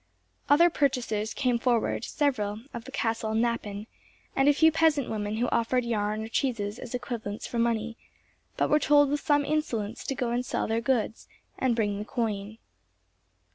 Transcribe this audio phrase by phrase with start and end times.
[0.49, 3.85] Other purchasers came forward—several, of the castle knappen,
[4.35, 7.97] and a few peasant women who offered yarn or cheeses as equivalents for money,
[8.57, 11.27] but were told with some insolence to go and sell their goods,
[11.59, 12.57] and bring the coin.